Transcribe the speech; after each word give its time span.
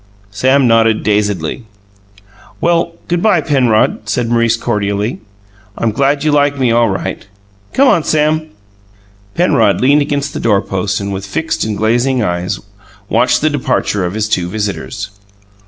Sam 0.31 0.67
nodded 0.67 1.03
dazedly. 1.03 1.65
"Well, 2.59 2.93
good 3.07 3.21
bye, 3.21 3.39
Penrod," 3.41 4.09
said 4.09 4.29
Maurice 4.29 4.57
cordially. 4.57 5.19
"I'm 5.77 5.91
glad 5.91 6.23
you 6.23 6.31
like 6.31 6.57
me 6.57 6.71
all 6.71 6.89
right. 6.89 7.27
Come 7.73 7.87
on, 7.87 8.03
Sam." 8.03 8.47
Penrod 9.35 9.79
leaned 9.79 10.01
against 10.01 10.33
the 10.33 10.39
doorpost 10.39 10.99
and 11.01 11.13
with 11.13 11.23
fixed 11.23 11.63
and 11.65 11.77
glazing 11.77 12.23
eyes 12.23 12.59
watched 13.09 13.41
the 13.41 13.49
departure 13.51 14.03
of 14.03 14.15
his 14.15 14.27
two 14.27 14.49
visitors. 14.49 15.11